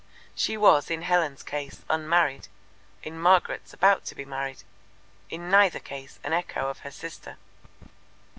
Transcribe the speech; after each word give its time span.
She 0.33 0.57
was 0.57 0.89
in 0.89 1.03
Helen's 1.03 1.43
case 1.43 1.85
unmarried, 1.87 2.47
in 3.03 3.19
Margaret's 3.19 3.71
about 3.71 4.03
to 4.05 4.15
be 4.15 4.25
married, 4.25 4.63
in 5.29 5.47
neither 5.51 5.77
case 5.77 6.17
an 6.23 6.33
echo 6.33 6.69
of 6.69 6.79
her 6.79 6.89
sister. 6.89 7.37